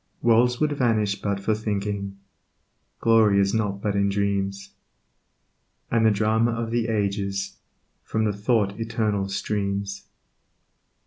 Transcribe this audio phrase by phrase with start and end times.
[0.23, 2.17] Worlds would vanish but for thinking;
[3.01, 4.71] Glory is not but in dreams;
[5.91, 7.59] And the Drama of the ages
[8.03, 10.07] From the Thought Eternal streams.